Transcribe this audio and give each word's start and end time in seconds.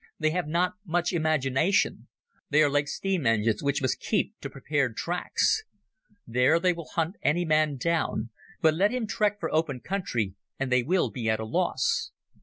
They 0.17 0.31
have 0.31 0.47
not 0.47 0.73
much 0.83 1.13
imagination. 1.13 2.07
They 2.49 2.63
are 2.63 2.71
like 2.71 2.87
steam 2.87 3.27
engines 3.27 3.61
which 3.61 3.83
must 3.83 3.99
keep 3.99 4.33
to 4.39 4.49
prepared 4.49 4.97
tracks. 4.97 5.61
There 6.25 6.59
they 6.59 6.73
will 6.73 6.89
hunt 6.95 7.17
any 7.21 7.45
man 7.45 7.77
down, 7.77 8.31
but 8.63 8.73
let 8.73 8.89
him 8.89 9.05
trek 9.05 9.39
for 9.39 9.53
open 9.53 9.79
country 9.79 10.33
and 10.59 10.71
they 10.71 10.81
will 10.81 11.11
be 11.11 11.29
at 11.29 11.39
a 11.39 11.45
loss. 11.45 12.09